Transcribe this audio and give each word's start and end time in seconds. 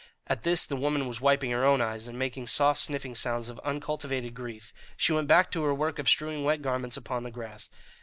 At 0.25 0.41
this 0.41 0.65
the 0.65 0.75
woman 0.75 1.07
was 1.07 1.21
wiping 1.21 1.51
her 1.51 1.63
own 1.63 1.79
eyes; 1.79 2.07
and, 2.07 2.17
making 2.17 2.47
soft 2.47 2.79
sniffing 2.79 3.13
sounds 3.13 3.49
of 3.49 3.59
uncultivated 3.59 4.33
grief, 4.33 4.73
she 4.97 5.13
went 5.13 5.27
back 5.27 5.51
to 5.51 5.61
her 5.61 5.75
work 5.75 5.99
of 5.99 6.09
strewing 6.09 6.43
wet 6.43 6.63
garments 6.63 6.97
upon 6.97 7.21
the 7.21 7.29
grass. 7.29 7.69